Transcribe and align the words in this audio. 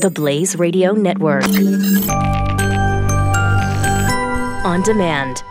The 0.00 0.10
Blaze 0.10 0.56
Radio 0.56 0.92
Network. 0.92 1.44
On 4.64 4.82
demand. 4.82 5.42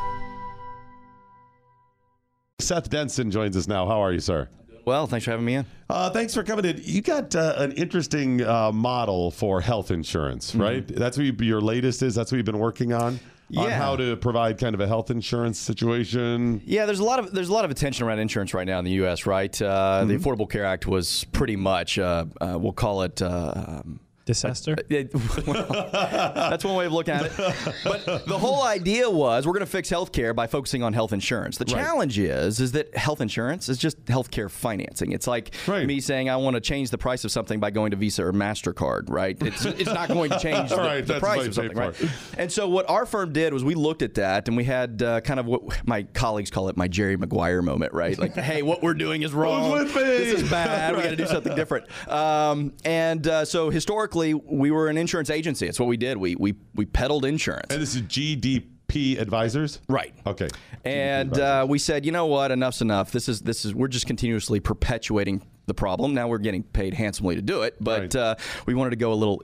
Seth 2.59 2.90
Denson 2.90 3.30
joins 3.30 3.56
us 3.56 3.67
now. 3.67 3.85
How 3.88 4.01
are 4.04 4.12
you, 4.12 4.20
sir? 4.20 4.50
Well, 4.85 5.06
thanks 5.06 5.25
for 5.25 5.32
having 5.32 5.46
me 5.46 5.56
in. 5.56 5.66
Uh, 5.90 6.09
thanks 6.09 6.33
for 6.33 6.42
coming 6.43 6.66
in. 6.66 6.82
You 6.83 7.01
got 7.01 7.35
uh, 7.35 7.54
an 7.58 7.74
interesting 7.74 8.41
uh, 8.43 8.71
model 8.71 9.30
for 9.30 9.62
health 9.62 9.91
insurance, 9.91 10.52
Mm-hmm. 10.52 10.61
right? 10.61 10.88
That's 10.88 11.18
what 11.18 11.25
you, 11.27 11.36
your 11.41 11.61
latest 11.61 12.02
is. 12.02 12.16
That's 12.16 12.31
what 12.31 12.38
you've 12.38 12.45
been 12.45 12.57
working 12.59 12.91
on. 12.93 13.20
On 13.57 13.70
how 13.71 13.95
to 13.95 14.16
provide 14.16 14.59
kind 14.59 14.75
of 14.75 14.81
a 14.81 14.88
health 14.88 15.09
insurance 15.09 15.57
situation. 15.57 16.61
Yeah, 16.66 16.86
there's 16.86 17.00
a 17.00 17.04
lot 17.04 17.18
of 17.18 17.31
there's 17.34 17.50
a 17.50 17.54
lot 17.54 17.66
of 17.66 17.71
attention 17.71 18.05
around 18.05 18.20
insurance 18.20 18.54
right 18.54 18.68
now 18.68 18.77
in 18.77 18.86
the 18.86 18.91
U.S. 18.91 19.25
Right, 19.25 19.59
uh, 19.59 20.05
the 20.05 20.13
Affordable 20.18 20.47
Care 20.47 20.66
Act 20.66 20.86
was 20.86 21.23
pretty 21.31 21.55
much 21.55 21.97
uh, 21.97 22.25
uh, 22.39 22.59
we'll 22.61 22.73
call 22.73 23.02
it. 23.02 23.20
Uh, 23.23 23.54
um, 23.84 24.00
Disaster. 24.34 24.75
Yeah, 24.89 25.04
well, 25.48 25.89
that's 25.91 26.63
one 26.63 26.76
way 26.76 26.85
of 26.85 26.91
looking 26.94 27.16
at 27.16 27.26
it. 27.26 27.31
But 27.84 28.27
the 28.27 28.38
whole 28.38 28.62
idea 28.63 29.09
was 29.09 29.48
we're 29.48 29.54
going 29.54 29.66
to 29.66 29.71
fix 29.71 29.90
healthcare 29.90 30.35
by 30.35 30.45
focusing 30.45 30.84
on 30.84 30.94
health 30.94 31.13
insurance. 31.13 31.58
The 31.58 31.66
challenge 31.66 32.20
is 32.20 32.59
is 32.59 32.73
that 32.73 32.95
health 32.95 33.21
insurance 33.21 33.70
is 33.70 33.80
just 33.80 34.05
healthcare 34.05 34.49
financing. 34.52 35.13
It's 35.13 35.26
like 35.26 35.55
Right. 35.68 35.88
me 35.88 35.99
saying 35.99 36.30
I 36.30 36.35
want 36.38 36.54
to 36.55 36.62
change 36.62 36.91
the 36.91 36.98
price 36.99 37.26
of 37.26 37.31
something 37.31 37.59
by 37.59 37.71
going 37.71 37.90
to 37.90 37.98
Visa 37.98 38.23
or 38.23 38.31
Mastercard, 38.31 39.09
right? 39.09 39.35
It's 39.41 39.66
it's 39.66 39.85
not 39.90 40.09
going 40.09 40.30
to 40.30 40.38
change 40.40 40.70
the, 40.76 40.77
Right, 40.77 41.05
the 41.05 41.20
price 41.20 41.48
of 41.48 41.55
something, 41.55 41.76
right? 41.76 41.96
And 42.38 42.52
so 42.52 42.70
what 42.70 42.88
our 42.88 43.07
firm 43.07 43.34
did 43.34 43.52
was 43.52 43.63
we 43.63 43.73
looked 43.73 44.04
at 44.04 44.13
that 44.16 44.48
and 44.48 44.55
we 44.55 44.63
had 44.63 45.02
uh, 45.02 45.21
kind 45.21 45.40
of 45.40 45.48
what 45.48 45.88
my 45.88 46.04
colleagues 46.04 46.52
call 46.52 46.70
it 46.70 46.77
my 46.77 46.88
Jerry 46.88 47.18
Maguire 47.18 47.63
moment, 47.63 47.93
right? 47.93 48.18
Like, 48.20 48.35
hey, 48.49 48.62
what 48.62 48.84
we're 48.84 48.93
doing 48.93 49.23
is 49.23 49.34
wrong. 49.34 49.71
with 49.71 49.96
me? 49.96 50.04
This 50.04 50.41
is 50.43 50.49
bad. 50.52 50.96
We 50.96 51.02
got 51.02 51.09
to 51.09 51.16
do 51.16 51.26
something 51.26 51.55
different. 51.55 51.88
Um, 52.07 52.73
and 52.85 53.26
uh, 53.27 53.46
so 53.46 53.70
historically, 53.71 54.19
we 54.34 54.72
were 54.72 54.88
an 54.88 54.98
insurance 54.98 55.30
agency. 55.30 55.66
That's 55.66 55.80
what 55.80 55.88
we 55.90 55.98
did. 55.98 56.18
We 56.18 56.36
we 56.36 56.55
we 56.76 56.86
peddled 56.86 57.26
insurance. 57.26 57.68
And 57.73 57.82
this 57.82 57.96
is 57.96 58.02
GDP 58.04 59.20
Advisors? 59.20 59.80
Right. 59.88 60.13
Okay. 60.26 60.48
And 60.85 61.38
uh, 61.38 61.66
we 61.70 61.77
said, 61.80 62.05
you 62.05 62.12
know 62.12 62.26
what? 62.26 62.52
Enough's 62.52 62.82
enough. 62.82 63.12
This 63.12 63.30
is 63.30 63.41
this 63.41 63.66
is 63.66 63.74
we're 63.76 63.88
just 63.88 64.08
continuously 64.08 64.59
perpetuating 64.59 65.45
the 65.67 65.73
problem. 65.73 66.13
Now 66.13 66.27
we're 66.27 66.39
getting 66.39 66.63
paid 66.63 66.93
handsomely 66.95 67.35
to 67.35 67.41
do 67.41 67.61
it, 67.63 67.75
but 67.80 68.02
Right. 68.02 68.16
uh, 68.16 68.35
we 68.66 68.73
wanted 68.73 68.91
to 68.91 68.95
go 68.95 69.13
a 69.13 69.16
little. 69.16 69.43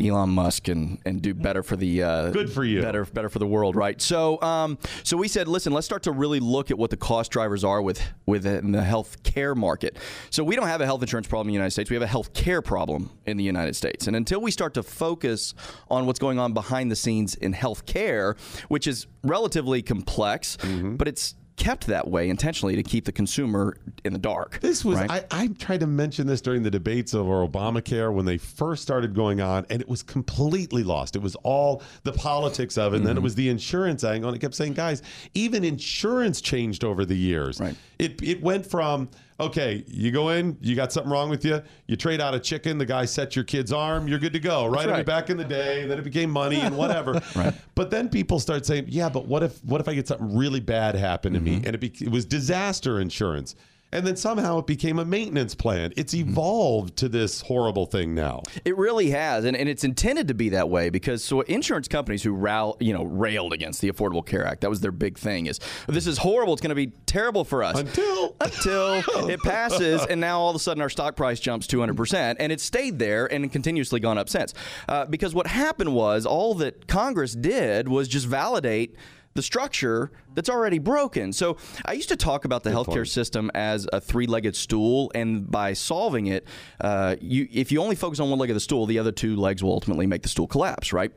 Elon 0.00 0.30
Musk 0.30 0.68
and, 0.68 0.98
and 1.06 1.22
do 1.22 1.32
better 1.34 1.62
for 1.62 1.76
the 1.76 2.02
uh, 2.02 2.30
Good 2.30 2.52
for 2.52 2.64
you. 2.64 2.82
better 2.82 3.04
better 3.04 3.28
for 3.28 3.38
the 3.38 3.46
world 3.46 3.76
right 3.76 4.00
so 4.00 4.40
um, 4.42 4.78
so 5.02 5.16
we 5.16 5.28
said 5.28 5.48
listen 5.48 5.72
let's 5.72 5.86
start 5.86 6.02
to 6.04 6.12
really 6.12 6.40
look 6.40 6.70
at 6.70 6.78
what 6.78 6.90
the 6.90 6.96
cost 6.96 7.30
drivers 7.30 7.64
are 7.64 7.80
with 7.80 8.00
within 8.26 8.72
the 8.72 8.82
health 8.82 9.22
care 9.22 9.54
market 9.54 9.96
so 10.30 10.44
we 10.44 10.54
don't 10.56 10.66
have 10.68 10.80
a 10.80 10.84
health 10.84 11.02
insurance 11.02 11.26
problem 11.26 11.46
in 11.48 11.52
the 11.52 11.54
United 11.54 11.70
States 11.70 11.88
we 11.90 11.94
have 11.96 12.02
a 12.02 12.06
health 12.06 12.32
care 12.34 12.60
problem 12.62 13.10
in 13.26 13.36
the 13.36 13.44
United 13.44 13.74
States 13.74 14.06
and 14.06 14.16
until 14.16 14.40
we 14.40 14.50
start 14.50 14.74
to 14.74 14.82
focus 14.82 15.54
on 15.90 16.06
what's 16.06 16.18
going 16.18 16.38
on 16.38 16.52
behind 16.52 16.90
the 16.90 16.96
scenes 16.96 17.34
in 17.34 17.52
health 17.52 17.86
care 17.86 18.36
which 18.68 18.86
is 18.86 19.06
relatively 19.24 19.82
complex 19.82 20.56
Mm-hmm. 20.58 20.96
but 20.96 21.08
it's 21.08 21.34
kept 21.56 21.86
that 21.86 22.06
way 22.08 22.28
intentionally 22.28 22.76
to 22.76 22.82
keep 22.82 23.04
the 23.06 23.12
consumer 23.12 23.76
in 24.04 24.12
the 24.12 24.18
dark 24.18 24.60
This 24.60 24.84
was 24.84 24.98
right? 24.98 25.10
I, 25.10 25.24
I 25.44 25.46
tried 25.48 25.80
to 25.80 25.86
mention 25.86 26.26
this 26.26 26.40
during 26.40 26.62
the 26.62 26.70
debates 26.70 27.14
over 27.14 27.46
Obamacare 27.46 28.12
when 28.12 28.24
they 28.26 28.36
first 28.38 28.82
started 28.82 29.14
going 29.14 29.40
on, 29.40 29.64
and 29.70 29.80
it 29.80 29.88
was 29.88 30.02
completely 30.02 30.84
lost. 30.84 31.16
It 31.16 31.22
was 31.22 31.34
all 31.36 31.82
the 32.02 32.12
politics 32.12 32.76
of 32.76 32.92
it, 32.92 32.98
and 32.98 33.06
then 33.06 33.12
it 33.12 33.14
Mm-hmm. 33.16 33.24
was 33.24 33.34
the 33.36 33.48
insurance 33.48 34.04
angle. 34.04 34.28
And 34.28 34.36
it 34.36 34.40
kept 34.40 34.54
saying, 34.54 34.74
guys, 34.74 35.02
even 35.34 35.64
insurance 35.64 36.40
changed 36.40 36.84
over 36.84 37.04
the 37.04 37.16
years. 37.16 37.58
Right. 37.58 37.74
It 37.98 38.20
it 38.22 38.42
went 38.42 38.66
from 38.66 39.08
okay, 39.38 39.84
you 39.86 40.10
go 40.10 40.30
in, 40.30 40.56
you 40.60 40.74
got 40.74 40.92
something 40.92 41.10
wrong 41.12 41.28
with 41.28 41.44
you, 41.44 41.62
you 41.86 41.96
trade 41.96 42.20
out 42.20 42.34
a 42.34 42.40
chicken, 42.40 42.78
the 42.78 42.86
guy 42.86 43.04
sets 43.04 43.36
your 43.36 43.44
kid's 43.44 43.72
arm, 43.72 44.08
you're 44.08 44.18
good 44.18 44.32
to 44.32 44.38
go. 44.40 44.66
Right? 44.66 44.88
I 44.88 44.96
mean, 44.96 45.04
back 45.04 45.28
in 45.30 45.36
the 45.36 45.44
day, 45.44 45.86
then 45.86 45.98
it 45.98 46.02
became 46.04 46.30
money 46.30 46.60
and 46.60 46.76
whatever. 46.76 47.20
Right. 47.36 47.52
But 47.74 47.90
then 47.90 48.08
people 48.08 48.40
start 48.40 48.64
saying, 48.64 48.86
yeah, 48.88 49.08
but 49.10 49.26
what 49.26 49.42
if 49.42 49.62
what 49.64 49.80
if 49.80 49.88
I 49.88 49.94
get 49.94 50.08
something 50.08 50.34
really 50.36 50.60
bad 50.60 50.94
happen 50.94 51.34
to 51.34 51.38
Mm-hmm. 51.38 51.44
me? 51.60 51.62
And 51.66 51.74
it, 51.74 51.78
be, 51.80 51.92
it 52.00 52.10
was 52.10 52.24
disaster 52.24 52.98
insurance. 53.00 53.54
And 53.96 54.06
then 54.06 54.16
somehow 54.16 54.58
it 54.58 54.66
became 54.66 54.98
a 54.98 55.04
maintenance 55.04 55.54
plan. 55.54 55.92
It's 55.96 56.14
Mm-hmm. 56.16 56.30
evolved 56.30 56.96
to 56.98 57.08
this 57.08 57.40
horrible 57.42 57.86
thing 57.86 58.14
now. 58.14 58.42
It 58.64 58.76
really 58.76 59.10
has, 59.10 59.44
and, 59.44 59.56
and 59.56 59.68
it's 59.68 59.84
intended 59.84 60.28
to 60.28 60.34
be 60.34 60.50
that 60.50 60.68
way 60.70 60.88
because 60.88 61.22
so 61.24 61.40
insurance 61.42 61.88
companies 61.88 62.22
who 62.22 62.32
ral, 62.32 62.76
you 62.80 62.92
know 62.92 63.04
railed 63.04 63.52
against 63.52 63.80
the 63.80 63.90
Affordable 63.90 64.24
Care 64.24 64.46
Act, 64.46 64.60
that 64.62 64.70
was 64.70 64.80
their 64.80 64.92
big 64.92 65.18
thing. 65.18 65.46
Is 65.46 65.60
this 65.88 66.06
is 66.06 66.18
horrible? 66.18 66.52
It's 66.52 66.62
going 66.62 66.70
to 66.70 66.74
be 66.74 66.88
terrible 67.06 67.44
for 67.44 67.62
us 67.62 67.78
Until 67.78 68.36
until 68.40 69.02
it 69.28 69.40
passes, 69.42 70.04
and 70.06 70.20
now 70.20 70.38
all 70.40 70.50
of 70.50 70.56
a 70.56 70.58
sudden 70.58 70.80
our 70.80 70.88
stock 70.90 71.16
price 71.16 71.40
jumps 71.40 71.66
200 71.66 71.96
percent, 71.96 72.38
and 72.40 72.52
it's 72.52 72.62
stayed 72.64 72.98
there 72.98 73.26
and 73.26 73.50
continuously 73.52 74.00
gone 74.00 74.18
up 74.18 74.28
since. 74.28 74.54
Uh, 74.88 75.04
because 75.06 75.34
what 75.34 75.46
happened 75.46 75.94
was 75.94 76.24
all 76.26 76.54
that 76.54 76.86
Congress 76.86 77.34
did 77.34 77.88
was 77.88 78.08
just 78.08 78.26
validate 78.26 78.96
the 79.36 79.42
structure 79.42 80.10
that's 80.34 80.48
already 80.48 80.78
broken. 80.78 81.32
So 81.32 81.56
I 81.84 81.92
used 81.92 82.08
to 82.08 82.16
talk 82.16 82.44
about 82.44 82.64
the 82.64 82.70
healthcare 82.70 82.86
point. 82.86 83.08
system 83.08 83.50
as 83.54 83.86
a 83.92 84.00
three-legged 84.00 84.56
stool, 84.56 85.12
and 85.14 85.50
by 85.50 85.72
solving 85.72 86.26
it, 86.26 86.46
uh, 86.80 87.16
you 87.20 87.48
if 87.52 87.70
you 87.70 87.80
only 87.80 87.96
focus 87.96 88.20
on 88.20 88.30
one 88.30 88.38
leg 88.38 88.50
of 88.50 88.54
the 88.54 88.60
stool, 88.60 88.86
the 88.86 88.98
other 88.98 89.12
two 89.12 89.36
legs 89.36 89.62
will 89.62 89.72
ultimately 89.72 90.06
make 90.06 90.22
the 90.22 90.28
stool 90.28 90.46
collapse, 90.46 90.92
right? 90.92 91.12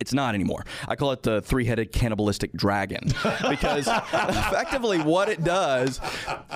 It's 0.00 0.14
not 0.14 0.34
anymore. 0.34 0.64
I 0.88 0.96
call 0.96 1.12
it 1.12 1.22
the 1.22 1.42
three-headed 1.42 1.92
cannibalistic 1.92 2.54
dragon 2.54 3.08
because 3.48 3.86
effectively 4.12 4.98
what 4.98 5.28
it 5.28 5.44
does 5.44 6.00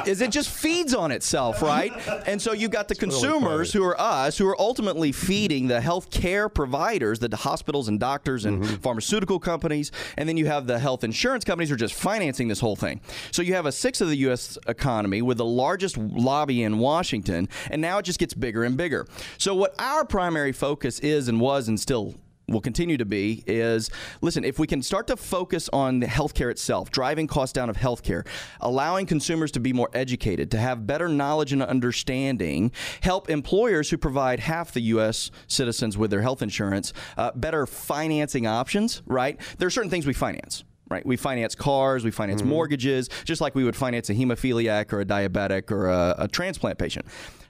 is 0.07 0.23
it 0.23 0.31
just 0.31 0.49
feeds 0.49 0.95
on 0.95 1.13
itself, 1.13 1.61
right? 1.61 1.93
And 2.27 2.41
so 2.41 2.53
you've 2.53 2.71
got 2.71 2.89
the 2.89 2.95
consumers 2.95 3.73
funny. 3.73 3.85
who 3.85 3.91
are 3.91 4.01
us 4.01 4.39
who 4.39 4.49
are 4.49 4.59
ultimately 4.61 5.13
feeding 5.13 5.69
the 5.69 5.81
health 5.81 6.11
care 6.11 6.49
providers, 6.49 7.19
the 7.19 7.35
hospitals 7.37 7.89
and 7.89 8.01
doctors 8.01 8.47
and 8.47 8.63
mm-hmm. 8.63 8.77
pharmaceutical 8.77 9.39
companies, 9.39 9.93
and 10.17 10.29
then 10.29 10.39
you 10.39 10.47
have 10.47 10.67
the 10.67 10.79
health 10.79 11.05
insurance 11.05 11.45
companies 11.45 11.69
who 11.69 11.75
are 11.75 11.79
just 11.79 11.95
financing 11.95 12.49
this 12.49 12.61
whole 12.61 12.77
thing. 12.77 13.01
So 13.31 13.43
you 13.43 13.55
have 13.55 13.67
a 13.67 13.73
sixth 13.73 14.01
of 14.01 14.09
the 14.09 14.17
U.S. 14.17 14.57
economy 14.67 15.21
with 15.21 15.37
the 15.37 15.45
largest 15.45 15.99
lobby 15.99 16.63
in 16.63 16.79
Washington, 16.79 17.49
and 17.71 17.83
now 17.83 17.99
it 17.99 18.05
just 18.05 18.19
gets 18.19 18.33
bigger 18.33 18.65
and 18.65 18.77
bigger. 18.77 19.07
So 19.37 19.55
what 19.55 19.75
our 19.79 20.05
primary 20.05 20.53
focus 20.53 20.99
is 21.01 21.29
and 21.29 21.41
was 21.41 21.69
and 21.69 21.79
still 21.79 22.15
will 22.49 22.61
continue 22.61 22.97
to 22.97 23.05
be 23.05 23.43
is 23.47 23.91
listen, 24.21 24.45
if 24.45 24.59
we 24.59 24.67
can 24.67 24.83
start 24.83 25.07
to 25.07 25.17
focus 25.17 25.69
on 25.73 26.01
the 26.01 26.07
healthcare 26.07 26.51
itself, 26.51 26.91
driving 26.91 27.27
costs 27.27 27.53
down 27.53 27.71
of 27.71 27.77
healthcare, 27.77 28.27
allowing 28.61 29.07
consumers 29.07 29.51
to 29.53 29.61
be 29.61 29.73
more 29.73 29.91
educated, 29.95 30.51
to 30.51 30.59
have 30.59 30.87
better 30.87 31.09
knowledge 31.09 31.53
and 31.53 31.63
understanding, 31.63 32.71
help 33.01 33.31
employers 33.31 33.91
who 33.91 33.97
provide 33.97 34.41
half 34.41 34.73
the 34.73 34.81
U.S. 34.83 35.31
citizens 35.47 35.97
with 35.97 36.11
their 36.11 36.23
health 36.23 36.43
insurance 36.43 36.93
uh, 37.17 37.33
better 37.35 37.67
financing 37.67 38.47
options, 38.47 39.03
right? 39.07 39.41
There 39.59 39.67
are 39.67 39.71
certain 39.71 39.91
things 39.91 40.07
we 40.07 40.15
finance. 40.15 40.65
Right, 40.91 41.05
we 41.05 41.17
finance 41.17 41.55
cars, 41.55 42.05
we 42.05 42.11
finance 42.11 42.43
mortgages, 42.43 43.09
just 43.25 43.41
like 43.41 43.55
we 43.55 43.65
would 43.65 43.75
finance 43.75 44.11
a 44.11 44.15
hemophiliac 44.15 44.93
or 44.93 45.01
a 45.01 45.05
diabetic 45.05 45.71
or 45.71 45.89
a, 45.89 46.15
a 46.19 46.29
transplant 46.29 46.79
patient. 46.79 47.07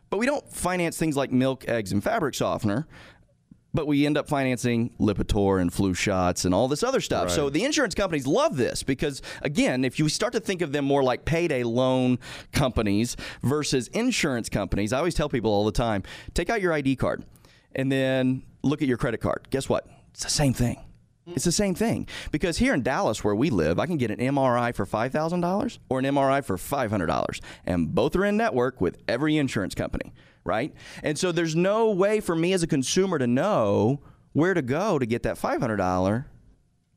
But 0.08 0.18
we 0.18 0.26
don't 0.26 0.48
finance 0.52 0.96
things 0.96 1.16
like 1.16 1.32
milk, 1.32 1.64
eggs, 1.66 1.90
and 1.90 2.02
fabric 2.02 2.36
softener 2.36 2.86
but 3.74 3.86
we 3.86 4.06
end 4.06 4.16
up 4.16 4.28
financing 4.28 4.90
Lipitor 5.00 5.60
and 5.60 5.72
flu 5.72 5.92
shots 5.92 6.44
and 6.44 6.54
all 6.54 6.68
this 6.68 6.82
other 6.82 7.00
stuff. 7.00 7.30
So 7.30 7.50
the 7.50 7.64
insurance 7.64 7.94
companies 7.94 8.26
love 8.26 8.56
this 8.56 8.82
because, 8.82 9.20
again, 9.42 9.84
if 9.84 9.98
you 9.98 10.08
start 10.08 10.32
to 10.34 10.40
think 10.40 10.62
of 10.62 10.72
them 10.72 10.84
more 10.84 11.02
like 11.02 11.24
payday 11.24 11.64
loan 11.64 12.18
companies 12.52 13.16
versus 13.42 13.88
insurance 13.88 14.48
companies, 14.48 14.92
I 14.92 14.98
always 14.98 15.14
tell 15.14 15.28
people 15.28 15.50
all 15.50 15.64
the 15.64 15.72
time 15.72 16.04
take 16.32 16.48
out 16.48 16.62
your 16.62 16.72
ID 16.72 16.96
card 16.96 17.24
and 17.74 17.90
then 17.90 18.44
look 18.62 18.80
at 18.80 18.88
your 18.88 18.96
credit 18.96 19.20
card. 19.20 19.48
Guess 19.50 19.68
what? 19.68 19.86
It's 20.12 20.22
the 20.22 20.30
same 20.30 20.54
thing. 20.54 20.78
It's 21.26 21.44
the 21.46 21.52
same 21.52 21.74
thing 21.74 22.06
because 22.32 22.58
here 22.58 22.74
in 22.74 22.82
Dallas, 22.82 23.24
where 23.24 23.34
we 23.34 23.48
live, 23.48 23.78
I 23.78 23.86
can 23.86 23.96
get 23.96 24.10
an 24.10 24.18
MRI 24.18 24.74
for 24.74 24.84
five 24.84 25.10
thousand 25.10 25.40
dollars 25.40 25.78
or 25.88 25.98
an 25.98 26.04
MRI 26.04 26.44
for 26.44 26.58
five 26.58 26.90
hundred 26.90 27.06
dollars, 27.06 27.40
and 27.64 27.94
both 27.94 28.14
are 28.14 28.26
in 28.26 28.36
network 28.36 28.80
with 28.80 28.98
every 29.08 29.38
insurance 29.38 29.74
company, 29.74 30.12
right? 30.44 30.72
And 31.02 31.18
so 31.18 31.32
there's 31.32 31.56
no 31.56 31.90
way 31.90 32.20
for 32.20 32.36
me 32.36 32.52
as 32.52 32.62
a 32.62 32.66
consumer 32.66 33.18
to 33.18 33.26
know 33.26 34.00
where 34.32 34.54
to 34.54 34.62
go 34.62 34.98
to 34.98 35.06
get 35.06 35.22
that 35.24 35.38
five 35.38 35.60
hundred 35.60 35.76
dollar 35.76 36.26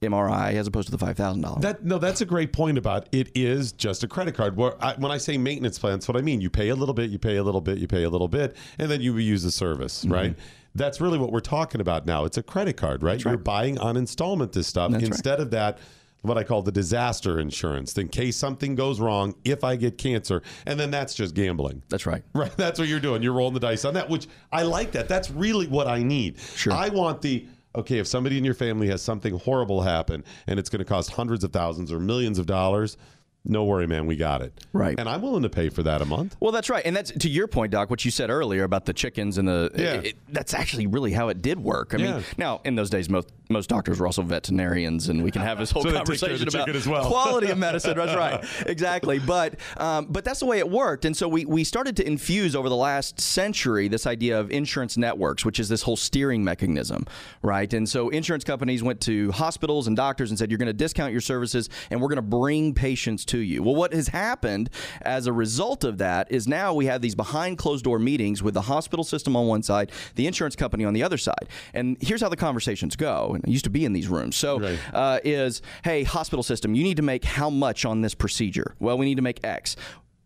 MRI 0.02 0.54
as 0.54 0.68
opposed 0.68 0.88
to 0.88 0.92
the 0.92 0.98
five 0.98 1.18
thousand 1.18 1.42
dollars. 1.42 1.62
That 1.64 1.84
no, 1.84 1.98
that's 1.98 2.22
a 2.22 2.26
great 2.26 2.54
point 2.54 2.78
about 2.78 3.10
it 3.12 3.32
is 3.36 3.72
just 3.72 4.04
a 4.04 4.08
credit 4.08 4.36
card. 4.36 4.56
Where 4.56 4.74
I, 4.84 4.94
when 4.96 5.12
I 5.12 5.18
say 5.18 5.38
maintenance 5.38 5.80
plan, 5.80 5.94
that's 5.94 6.08
what 6.08 6.18
I 6.18 6.22
mean. 6.22 6.40
You 6.40 6.50
pay 6.52 6.70
a 6.70 6.76
little 6.76 6.94
bit, 6.94 7.10
you 7.10 7.18
pay 7.18 7.38
a 7.38 7.44
little 7.44 7.62
bit, 7.62 7.80
you 7.80 7.88
pay 7.88 8.04
a 8.04 8.10
little 8.10 8.28
bit, 8.28 8.56
and 8.78 8.92
then 8.92 9.02
you 9.02 9.18
use 9.18 9.42
the 9.44 9.52
service, 9.52 10.04
Mm-hmm. 10.04 10.14
right? 10.14 10.36
That's 10.76 11.02
really 11.02 11.18
what 11.18 11.32
we're 11.32 11.40
talking 11.40 11.82
about 11.82 12.06
now. 12.06 12.26
It's 12.26 12.38
a 12.38 12.44
credit 12.44 12.78
card, 12.78 13.02
right? 13.02 13.24
You're 13.24 13.38
buying 13.38 13.80
on 13.80 13.98
installment 13.98 14.52
this 14.54 14.68
stuff 14.68 14.92
That's 14.92 15.02
right. 15.04 15.12
instead 15.12 15.40
of 15.40 15.50
that. 15.52 15.80
What 16.24 16.38
I 16.38 16.44
call 16.44 16.62
the 16.62 16.72
disaster 16.72 17.40
insurance, 17.40 17.98
in 17.98 18.08
case 18.10 18.36
something 18.36 18.76
goes 18.76 19.00
wrong, 19.00 19.36
if 19.44 19.64
I 19.64 19.76
get 19.76 19.98
cancer, 19.98 20.42
and 20.66 20.80
then 20.80 20.92
that's 20.92 21.14
just 21.14 21.36
gambling. 21.36 21.84
That's 21.90 22.06
right. 22.06 22.24
Right. 22.34 22.56
That's 22.56 22.78
what 22.80 22.88
you're 22.88 23.00
doing. 23.00 23.24
You're 23.24 23.34
rolling 23.34 23.56
the 23.56 23.60
dice 23.60 23.84
on 23.86 23.96
that, 23.96 24.10
which 24.10 24.28
I 24.52 24.64
like 24.64 24.92
that. 24.92 25.08
That's 25.08 25.32
really 25.32 25.68
what 25.68 25.88
I 25.88 26.04
need. 26.04 26.40
Sure. 26.40 26.74
I 26.74 26.90
want 26.90 27.22
the 27.22 27.48
okay, 27.76 28.00
if 28.00 28.08
somebody 28.08 28.38
in 28.38 28.44
your 28.44 28.54
family 28.54 28.88
has 28.88 29.02
something 29.02 29.38
horrible 29.40 29.82
happen 29.82 30.24
and 30.48 30.60
it's 30.60 30.70
going 30.70 30.80
to 30.80 30.86
cost 30.86 31.12
hundreds 31.12 31.44
of 31.44 31.54
thousands 31.54 31.92
or 31.92 32.00
millions 32.00 32.40
of 32.40 32.46
dollars, 32.46 32.98
no 33.48 33.64
worry, 33.64 33.88
man, 33.88 34.06
we 34.06 34.16
got 34.16 34.42
it. 34.42 34.54
Right. 34.74 35.00
And 35.00 35.08
I'm 35.10 35.22
willing 35.22 35.44
to 35.44 35.50
pay 35.50 35.70
for 35.70 35.84
that 35.84 36.02
a 36.02 36.06
month. 36.06 36.36
Well, 36.40 36.52
that's 36.52 36.70
right, 36.70 36.84
and 36.86 36.96
that's 36.96 37.12
to 37.12 37.30
your 37.30 37.48
point, 37.48 37.72
Doc. 37.72 37.90
What 37.90 38.04
you 38.06 38.12
said 38.12 38.30
earlier 38.30 38.64
about 38.64 38.86
the 38.86 38.94
chickens 38.94 39.38
and 39.38 39.48
the 39.48 39.72
Yeah. 39.76 39.94
it- 40.02 40.18
that's 40.30 40.54
actually 40.54 40.88
really 40.88 41.12
how 41.14 41.30
it 41.30 41.42
did 41.42 41.60
work. 41.60 41.94
I 41.94 41.98
Yeah. 41.98 42.14
mean, 42.16 42.24
now 42.38 42.62
in 42.66 42.76
those 42.76 42.90
days, 42.90 43.10
most 43.10 43.30
most 43.50 43.70
doctors 43.70 43.98
were 43.98 44.06
also 44.06 44.22
veterinarians, 44.24 45.08
and 45.08 45.24
we 45.24 45.32
can 45.32 45.42
have 45.42 45.58
this 45.58 45.72
whole 45.72 45.82
So 45.84 45.90
they 45.92 46.00
take 46.00 46.06
care 46.06 46.14
of 46.16 46.20
conversation 46.20 46.48
about 46.50 46.66
chicken 46.66 46.76
as 46.76 46.86
well. 46.88 47.06
quality 47.10 47.48
of 47.50 47.58
medicine. 47.58 47.96
That's 47.98 48.14
right, 48.16 48.44
exactly. 48.66 49.20
But 49.20 49.56
um, 49.78 50.08
but 50.10 50.26
that's 50.26 50.42
the 50.42 50.46
way 50.46 50.60
it 50.60 50.70
worked, 50.70 51.06
and 51.06 51.16
so 51.16 51.28
we 51.30 51.46
we 51.46 51.64
started 51.64 51.96
to 51.98 52.08
infuse 52.08 52.56
over 52.56 52.68
the 52.70 52.76
last 52.76 53.22
century 53.22 53.88
this 53.88 54.06
idea 54.06 54.40
of 54.40 54.52
insurance 54.52 54.98
networks, 54.98 55.46
which 55.46 55.60
is 55.60 55.70
this 55.70 55.82
whole 55.84 55.96
steering 55.96 56.44
mechanism, 56.44 57.06
right? 57.42 57.72
And 57.74 57.88
so 57.88 58.10
insurance 58.10 58.44
companies 58.44 58.84
went 58.84 59.00
to 59.02 59.32
hospitals 59.32 59.88
and 59.88 59.96
doctors 59.96 60.30
and 60.30 60.38
said, 60.38 60.52
"You're 60.52 60.58
going 60.58 60.68
to 60.68 60.74
discount 60.74 61.12
your 61.14 61.22
services, 61.22 61.70
and 61.90 62.02
we're 62.02 62.10
going 62.10 62.18
to 62.18 62.22
bring 62.22 62.74
patients 62.74 63.24
to 63.26 63.37
you." 63.40 63.64
Well, 63.64 63.76
what 63.76 63.94
has 63.94 64.10
happened 64.10 64.70
as 65.02 65.28
a 65.28 65.34
result 65.34 65.84
of 65.84 65.98
that 65.98 66.32
is 66.32 66.48
now 66.48 66.74
we 66.74 66.86
have 66.86 67.02
these 67.02 67.16
behind 67.16 67.58
closed 67.58 67.84
door 67.84 68.00
meetings 68.00 68.42
with 68.44 68.54
the 68.54 68.62
hospital 68.62 69.04
system 69.04 69.36
on 69.36 69.48
one 69.48 69.64
side, 69.64 69.92
the 70.16 70.28
insurance 70.28 70.56
company 70.56 70.86
on 70.86 70.94
the 70.94 71.04
other 71.04 71.18
side, 71.18 71.48
and 71.74 71.98
here's 72.02 72.22
how 72.22 72.30
the 72.30 72.36
conversations 72.36 72.96
go. 72.96 73.32
And 73.36 73.44
I 73.46 73.50
used 73.50 73.64
to 73.66 73.70
be 73.70 73.86
in 73.86 73.94
these 73.94 74.08
rooms, 74.08 74.36
so 74.36 74.60
Right. 74.60 74.80
uh, 74.94 75.20
is 75.24 75.62
hey, 75.84 76.04
hospital 76.04 76.44
system, 76.44 76.76
you 76.76 76.84
need 76.84 76.98
to 76.98 77.04
make 77.04 77.24
how 77.26 77.50
much 77.50 77.86
on 77.86 78.02
this 78.02 78.16
procedure? 78.16 78.76
Well, 78.80 78.98
we 78.98 79.06
need 79.06 79.16
to 79.16 79.22
make 79.22 79.40
X. 79.44 79.76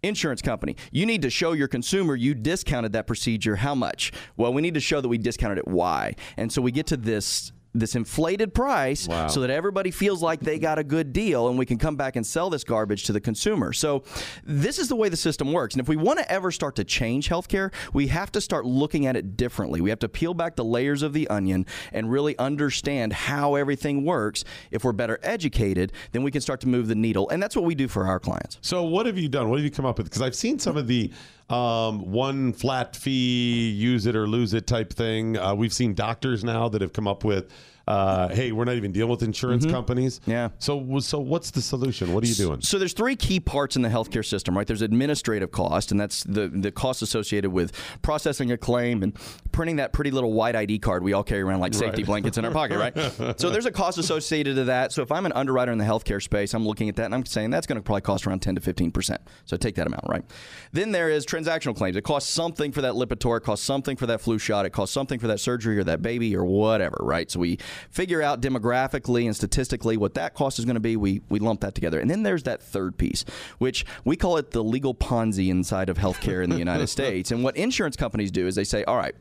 Insurance 0.04 0.42
company, 0.42 0.75
you 0.92 1.06
need 1.06 1.22
to 1.22 1.30
show 1.30 1.52
your 1.52 1.68
consumer 1.68 2.16
you 2.16 2.34
discounted 2.34 2.94
that 2.94 3.06
procedure 3.06 3.57
how 3.57 3.75
much? 3.75 4.12
Well, 4.36 4.52
we 4.52 4.64
need 4.64 4.74
to 4.74 4.80
show 4.80 5.00
that 5.00 5.07
we 5.07 5.19
discounted 5.19 5.60
it 5.60 5.68
why 5.68 6.16
And 6.38 6.52
so 6.52 6.60
we 6.60 6.72
get 6.72 6.88
to 6.88 6.98
this 6.98 7.52
this 7.73 7.95
inflated 7.95 8.53
price 8.53 9.07
Wow. 9.07 9.27
so 9.27 9.39
that 9.41 9.50
everybody 9.50 9.91
feels 9.91 10.21
like 10.21 10.41
they 10.41 10.59
got 10.59 10.77
a 10.77 10.83
good 10.83 11.13
deal 11.13 11.47
and 11.47 11.57
we 11.57 11.65
can 11.65 11.77
come 11.77 11.95
back 11.95 12.15
and 12.15 12.25
sell 12.25 12.50
this 12.50 12.63
garbage 12.63 13.03
to 13.06 13.13
the 13.13 13.21
consumer. 13.21 13.71
So 13.73 14.03
this 14.44 14.77
is 14.77 14.89
the 14.89 14.95
way 14.95 15.07
the 15.09 15.18
system 15.18 15.53
works. 15.53 15.73
And 15.73 15.81
if 15.81 15.88
we 15.88 15.95
want 15.95 16.19
to 16.19 16.29
ever 16.31 16.51
start 16.51 16.75
to 16.75 16.83
change 16.83 17.29
healthcare, 17.29 17.71
we 17.94 18.07
have 18.07 18.31
to 18.33 18.41
start 18.41 18.65
looking 18.65 19.06
at 19.06 19.15
it 19.15 19.38
differently. 19.38 19.79
We 19.81 19.89
have 19.89 20.00
to 20.00 20.09
peel 20.09 20.33
back 20.33 20.56
the 20.56 20.65
layers 20.65 21.01
of 21.01 21.13
the 21.13 21.27
onion 21.29 21.65
and 21.94 22.12
really 22.12 22.38
understand 22.38 23.13
how 23.13 23.56
everything 23.56 24.03
works. 24.03 24.44
If 24.71 24.83
we're 24.83 24.91
better 24.91 25.19
educated, 25.23 25.94
then 26.12 26.23
we 26.23 26.31
can 26.31 26.41
start 26.41 26.59
to 26.62 26.68
move 26.68 26.88
the 26.88 26.95
needle. 26.95 27.29
And 27.29 27.41
that's 27.41 27.56
what 27.56 27.65
we 27.65 27.75
do 27.75 27.88
for 27.88 28.06
our 28.06 28.19
clients. 28.19 28.57
So 28.62 28.83
what 28.83 29.06
have 29.06 29.18
you 29.18 29.29
done? 29.29 29.50
What 29.50 29.57
have 29.59 29.65
you 29.65 29.71
come 29.71 29.85
up 29.85 29.97
with? 29.97 30.07
Because 30.07 30.21
I've 30.21 30.35
seen 30.35 30.59
some 30.59 30.75
of 30.77 30.88
the 30.88 31.12
um, 31.51 32.12
one 32.12 32.53
flat 32.53 32.95
fee, 32.95 33.69
use 33.69 34.06
it 34.06 34.15
or 34.15 34.27
lose 34.27 34.53
it 34.53 34.68
type 34.68 34.94
thing. 34.94 35.38
Uh, 35.38 35.53
we've 35.53 35.74
seen 35.74 35.94
doctors 35.94 36.44
now 36.44 36.69
that 36.69 36.81
have 36.81 36.94
come 36.94 37.07
up 37.07 37.24
with, 37.24 37.51
uh, 37.92 38.30
hey, 38.30 38.52
we're 38.54 38.64
not 38.64 38.76
even 38.76 38.92
dealing 38.94 39.12
with 39.12 39.22
insurance 39.22 39.66
companies. 39.66 40.20
Mm-hmm. 40.20 40.32
Yeah. 40.32 40.50
So 40.60 41.00
so 41.00 41.20
what's 41.20 41.52
the 41.52 41.62
solution? 41.62 42.14
What 42.14 42.24
are 42.24 42.28
you 42.28 42.36
doing? 42.36 42.62
So 42.62 42.80
there's 42.80 42.94
three 42.94 43.16
key 43.18 43.40
parts 43.42 43.76
in 43.76 43.82
the 43.82 43.90
healthcare 43.90 44.26
system, 44.26 44.58
right? 44.58 44.66
There's 44.66 44.82
administrative 44.82 45.52
cost, 45.52 45.92
and 45.92 46.00
that's 46.00 46.24
the 46.24 46.48
the 46.48 46.72
cost 46.72 47.02
associated 47.02 47.52
with 47.52 47.74
processing 48.02 48.52
a 48.52 48.58
claim 48.58 49.04
and 49.04 49.14
printing 49.52 49.76
that 49.78 49.92
pretty 49.92 50.12
little 50.12 50.32
white 50.32 50.56
ID 50.56 50.80
card 50.80 51.04
we 51.04 51.12
all 51.12 51.24
carry 51.24 51.42
around 51.42 51.60
like 51.60 51.74
safety 51.74 52.02
Right. 52.04 52.06
blankets 52.06 52.38
in 52.38 52.46
our 52.46 52.52
pocket, 52.52 52.78
right? 52.80 52.96
so 53.40 53.50
there's 53.50 53.66
a 53.66 53.72
cost 53.72 53.98
associated 53.98 54.56
to 54.56 54.64
that. 54.66 54.94
So 54.94 55.02
if 55.02 55.12
I'm 55.12 55.26
an 55.26 55.34
underwriter 55.34 55.72
in 55.74 55.78
the 55.78 55.84
healthcare 55.84 56.24
space, 56.24 56.54
I'm 56.54 56.66
looking 56.66 56.88
at 56.88 56.96
that 56.96 57.06
and 57.06 57.14
I'm 57.16 57.26
saying 57.26 57.50
that's 57.50 57.68
going 57.68 57.76
to 57.76 57.82
probably 57.82 58.02
cost 58.02 58.26
around 58.26 58.42
10 58.42 58.56
to 58.56 58.62
15 58.62 58.92
percent. 58.92 59.22
So 59.46 59.58
take 59.58 59.76
that 59.76 59.88
amount, 59.88 60.06
right? 60.08 60.24
Then 60.72 60.92
there 60.94 61.10
is 61.10 61.26
transactional 61.26 61.76
claims. 61.76 61.98
It 61.98 62.04
costs 62.04 62.32
something 62.32 62.72
for 62.72 62.82
that 62.82 62.94
Lipitor, 62.94 63.38
it 63.38 63.44
costs 63.44 63.66
something 63.66 63.98
for 63.98 64.06
that 64.06 64.22
flu 64.22 64.38
shot, 64.40 64.66
it 64.66 64.70
costs 64.72 64.94
something 64.94 65.20
for 65.20 65.28
that 65.28 65.40
surgery 65.40 65.78
or 65.78 65.84
that 65.84 66.02
baby 66.02 66.36
or 66.36 66.46
whatever, 66.46 66.98
right? 67.02 67.30
So 67.30 67.40
we 67.42 67.60
figure 67.89 68.22
out 68.22 68.42
demographically 68.42 69.25
and 69.25 69.36
statistically 69.36 69.98
what 69.98 70.13
that 70.16 70.33
cost 70.33 70.60
is 70.60 70.66
going 70.66 70.75
to 70.75 70.81
be. 70.81 70.95
We 70.95 71.22
we 71.30 71.39
lump 71.39 71.62
that 71.62 71.75
together, 71.75 72.00
and 72.00 72.10
then 72.10 72.24
there's 72.24 72.44
that 72.44 72.62
third 72.62 72.98
piece, 72.98 73.25
which 73.57 73.86
we 74.06 74.16
call 74.16 74.38
it 74.38 74.51
the 74.51 74.63
legal 74.63 74.94
Ponzi 74.94 75.50
inside 75.50 75.89
of 75.89 75.98
healthcare 75.98 76.44
in 76.44 76.50
the 76.50 76.57
United 76.57 76.88
States. 76.98 77.31
And 77.31 77.44
what 77.44 77.57
insurance 77.57 77.95
companies 77.95 78.31
do 78.31 78.48
is 78.48 78.56
they 78.56 78.63
say, 78.63 78.83
all 78.83 78.98
right. 78.98 79.16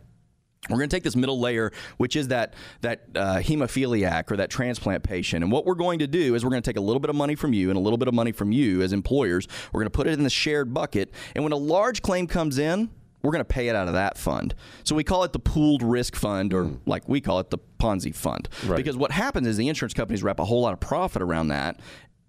We're 0.68 0.76
going 0.76 0.90
to 0.90 0.94
take 0.94 1.04
this 1.04 1.16
middle 1.16 1.40
layer, 1.40 1.72
which 1.96 2.16
is 2.16 2.28
that 2.28 2.52
that 2.82 3.06
uh, 3.16 3.36
hemophiliac 3.36 4.30
or 4.30 4.36
that 4.36 4.50
transplant 4.50 5.02
patient, 5.02 5.42
and 5.42 5.50
what 5.50 5.64
we're 5.64 5.74
going 5.74 6.00
to 6.00 6.06
do 6.06 6.34
is 6.34 6.44
we're 6.44 6.50
going 6.50 6.62
to 6.62 6.70
take 6.70 6.76
a 6.76 6.82
little 6.82 7.00
bit 7.00 7.08
of 7.08 7.16
money 7.16 7.34
from 7.34 7.54
you 7.54 7.70
and 7.70 7.78
a 7.78 7.80
little 7.80 7.96
bit 7.96 8.08
of 8.08 8.14
money 8.14 8.30
from 8.30 8.52
you 8.52 8.82
as 8.82 8.92
employers. 8.92 9.48
We're 9.72 9.80
going 9.80 9.86
to 9.86 9.96
put 9.96 10.06
it 10.06 10.12
in 10.12 10.22
the 10.22 10.28
shared 10.28 10.74
bucket, 10.74 11.14
and 11.34 11.42
when 11.44 11.54
a 11.54 11.56
large 11.56 12.02
claim 12.02 12.26
comes 12.26 12.58
in, 12.58 12.90
we're 13.22 13.32
going 13.32 13.40
to 13.40 13.44
pay 13.44 13.68
it 13.68 13.76
out 13.76 13.86
of 13.86 13.94
that 13.94 14.16
fund. 14.16 14.54
So 14.84 14.94
we 14.94 15.04
call 15.04 15.24
it 15.24 15.32
the 15.32 15.38
pooled 15.38 15.82
risk 15.82 16.16
fund, 16.16 16.52
or 16.54 16.64
mm. 16.64 16.78
like 16.86 17.08
we 17.08 17.20
call 17.20 17.40
it 17.40 17.50
the 17.50 17.58
Ponzi 17.78 18.14
fund, 18.14 18.48
Right. 18.66 18.76
because 18.76 18.96
what 18.96 19.10
happens 19.10 19.46
is 19.46 19.56
the 19.56 19.68
insurance 19.68 19.94
companies 19.94 20.22
wrap 20.22 20.38
a 20.40 20.44
whole 20.44 20.62
lot 20.62 20.72
of 20.72 20.80
profit 20.80 21.22
around 21.22 21.48
that, 21.48 21.80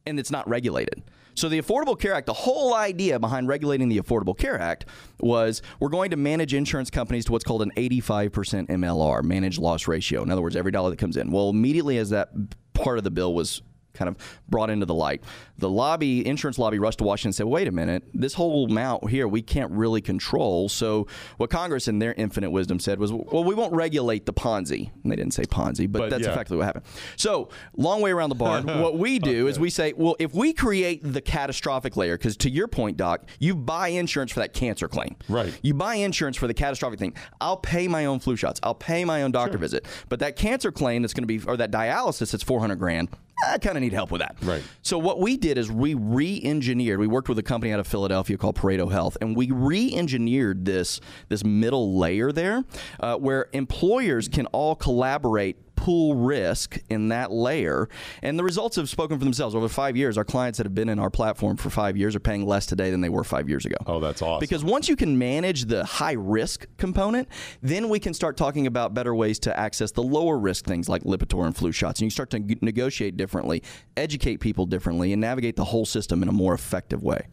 and 0.05 0.19
it's 0.19 0.31
not 0.31 0.47
regulated. 0.47 1.03
So 1.33 1.47
the 1.47 1.61
Affordable 1.61 1.97
Care 1.97 2.13
Act, 2.13 2.25
the 2.25 2.33
whole 2.33 2.73
idea 2.73 3.19
behind 3.19 3.47
regulating 3.47 3.89
the 3.89 3.99
Affordable 3.99 4.37
Care 4.37 4.59
Act 4.59 4.85
was 5.19 5.61
we're 5.79 5.89
going 5.89 6.11
to 6.11 6.17
manage 6.17 6.53
insurance 6.53 6.89
companies 6.89 7.25
to 7.25 7.31
what's 7.31 7.45
called 7.45 7.61
an 7.61 7.71
85% 7.77 8.67
MLR, 8.67 9.23
managed 9.23 9.59
loss 9.59 9.87
ratio. 9.87 10.23
In 10.23 10.31
other 10.31 10.41
words, 10.41 10.55
every 10.55 10.71
dollar 10.71 10.89
that 10.89 10.99
comes 10.99 11.15
in. 11.15 11.31
Well, 11.31 11.49
immediately 11.49 11.97
as 11.97 12.09
that 12.09 12.31
part 12.73 12.97
of 12.97 13.03
the 13.03 13.11
bill 13.11 13.33
was 13.33 13.61
kind 13.93 14.09
of 14.09 14.17
brought 14.49 14.69
into 14.69 14.85
the 14.85 14.93
light. 14.93 15.23
The 15.57 15.69
lobby, 15.69 16.25
insurance 16.25 16.57
lobby, 16.57 16.79
rushed 16.79 16.99
to 16.99 17.03
Washington 17.03 17.29
and 17.29 17.35
said, 17.35 17.45
wait 17.47 17.67
a 17.67 17.71
minute, 17.71 18.03
this 18.13 18.33
whole 18.33 18.65
amount 18.65 19.09
here 19.09 19.27
we 19.27 19.41
can't 19.41 19.71
really 19.71 20.01
control. 20.01 20.69
So 20.69 21.07
what 21.37 21.49
Congress, 21.49 21.87
in 21.87 21.99
their 21.99 22.13
infinite 22.13 22.51
wisdom, 22.51 22.79
said 22.79 22.99
was, 22.99 23.11
well, 23.11 23.43
we 23.43 23.55
won't 23.55 23.73
regulate 23.73 24.25
the 24.25 24.33
Ponzi. 24.33 24.91
And 25.03 25.11
they 25.11 25.15
didn't 25.15 25.33
say 25.33 25.43
Ponzi, 25.43 25.91
but, 25.91 25.99
But, 25.99 26.09
that's 26.09 26.23
yeah. 26.23 26.31
effectively 26.31 26.57
what 26.57 26.65
happened. 26.65 26.85
So 27.15 27.49
long 27.75 28.01
way 28.01 28.11
around 28.11 28.29
the 28.29 28.35
barn. 28.41 28.65
what 28.81 28.97
we 28.97 29.19
do 29.19 29.47
is 29.47 29.59
we 29.59 29.69
say, 29.69 29.93
well, 29.95 30.15
if 30.19 30.33
we 30.33 30.53
create 30.53 31.01
the 31.03 31.21
catastrophic 31.21 31.95
layer, 31.97 32.17
because 32.17 32.37
to 32.37 32.49
your 32.49 32.67
point, 32.67 32.97
Doc, 32.97 33.27
you 33.39 33.55
buy 33.55 33.89
insurance 33.89 34.31
for 34.31 34.39
that 34.39 34.53
cancer 34.53 34.87
claim. 34.87 35.15
Right. 35.29 35.57
You 35.61 35.73
buy 35.73 35.95
insurance 35.95 36.37
for 36.37 36.47
the 36.47 36.53
catastrophic 36.53 36.99
thing. 36.99 37.15
I'll 37.39 37.57
pay 37.57 37.87
my 37.87 38.05
own 38.05 38.19
flu 38.19 38.35
shots. 38.35 38.59
I'll 38.63 38.75
pay 38.75 39.05
my 39.05 39.23
own 39.23 39.31
doctor 39.31 39.57
visit. 39.57 39.85
But 40.09 40.19
that 40.19 40.35
cancer 40.35 40.71
claim 40.71 41.01
that's 41.01 41.13
going 41.13 41.27
to 41.27 41.27
be, 41.27 41.45
or 41.47 41.57
that 41.57 41.71
dialysis 41.71 42.31
that's 42.31 42.43
400 42.43 42.75
grand, 42.77 43.09
I 43.43 43.57
kind 43.57 43.77
of 43.77 43.81
need 43.81 43.93
help 43.93 44.11
with 44.11 44.21
that. 44.21 44.35
Right. 44.41 44.63
So 44.81 44.97
what 44.97 45.19
we 45.19 45.37
did 45.37 45.57
is 45.57 45.71
we 45.71 45.93
re-engineered. 45.93 46.99
We 46.99 47.07
worked 47.07 47.29
with 47.29 47.39
a 47.39 47.43
company 47.43 47.73
out 47.73 47.79
of 47.79 47.87
Philadelphia 47.87 48.37
called 48.37 48.55
Pareto 48.55 48.91
Health, 48.91 49.17
and 49.21 49.35
we 49.35 49.51
re-engineered 49.51 50.65
this 50.65 51.01
this 51.29 51.43
middle 51.43 51.97
layer 51.97 52.31
there, 52.31 52.63
uh, 52.99 53.17
where 53.17 53.47
employers 53.53 54.27
can 54.27 54.45
all 54.47 54.75
collaborate. 54.75 55.57
Pool 55.81 56.13
risk 56.13 56.77
in 56.91 57.07
that 57.07 57.31
layer, 57.31 57.89
and 58.21 58.37
the 58.37 58.43
results 58.43 58.75
have 58.75 58.87
spoken 58.87 59.17
for 59.17 59.23
themselves. 59.23 59.55
Over 59.55 59.67
five 59.67 59.97
years, 59.97 60.15
our 60.15 60.23
clients 60.23 60.57
that 60.57 60.67
have 60.67 60.75
been 60.75 60.89
in 60.89 60.99
our 60.99 61.09
platform 61.09 61.57
for 61.57 61.71
five 61.71 61.97
years 61.97 62.15
are 62.15 62.19
paying 62.19 62.45
less 62.45 62.67
today 62.67 62.91
than 62.91 63.01
they 63.01 63.09
were 63.09 63.23
five 63.23 63.49
years 63.49 63.65
ago. 63.65 63.77
Oh, 63.87 63.99
that's 63.99 64.21
awesome. 64.21 64.41
Because 64.41 64.63
once 64.63 64.87
you 64.87 64.95
can 64.95 65.17
manage 65.17 65.65
the 65.65 65.83
high 65.83 66.11
risk 66.11 66.67
component, 66.77 67.27
then 67.63 67.89
we 67.89 67.99
can 67.99 68.13
start 68.13 68.37
talking 68.37 68.67
about 68.67 68.93
better 68.93 69.15
ways 69.15 69.39
to 69.39 69.59
access 69.59 69.91
the 69.91 70.03
lower 70.03 70.37
risk 70.37 70.65
things 70.65 70.87
like 70.87 71.01
Lipitor 71.01 71.47
and 71.47 71.57
flu 71.57 71.71
shots. 71.71 71.99
And 71.99 72.05
you 72.05 72.11
start 72.11 72.29
to 72.29 72.57
negotiate 72.61 73.17
differently, 73.17 73.63
educate 73.97 74.37
people 74.37 74.67
differently, 74.67 75.13
and 75.13 75.19
navigate 75.19 75.55
the 75.55 75.65
whole 75.65 75.87
system 75.87 76.21
in 76.21 76.29
a 76.29 76.31
more 76.31 76.53
effective 76.53 77.01
way. 77.01 77.25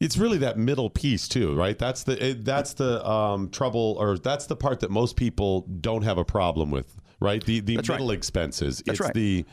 It's 0.00 0.16
really 0.16 0.38
that 0.38 0.56
middle 0.56 0.88
piece 0.88 1.28
too, 1.28 1.54
right? 1.54 1.78
That's 1.78 2.04
the 2.04 2.30
it, 2.30 2.46
that's 2.46 2.72
the 2.72 3.06
um, 3.06 3.50
trouble, 3.50 3.96
or 4.00 4.16
that's 4.16 4.46
the 4.46 4.56
part 4.56 4.80
that 4.80 4.90
most 4.90 5.14
people 5.14 5.66
don't 5.82 6.00
have 6.00 6.16
a 6.16 6.24
problem 6.24 6.70
with, 6.70 6.96
right? 7.20 7.44
The 7.44 7.60
the 7.60 7.76
right. 7.76 7.88
middle 7.88 8.10
expenses. 8.10 8.78
That's 8.78 8.98
it's 8.98 9.00
right. 9.00 9.14
the 9.14 9.44